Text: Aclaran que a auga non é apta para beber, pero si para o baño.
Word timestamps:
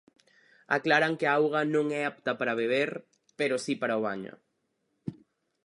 Aclaran 0.77 1.13
que 1.19 1.27
a 1.27 1.33
auga 1.39 1.61
non 1.75 1.85
é 1.99 2.01
apta 2.11 2.31
para 2.39 2.57
beber, 2.61 2.89
pero 3.39 3.55
si 3.65 3.73
para 3.81 3.99
o 3.99 4.03
baño. 4.07 4.33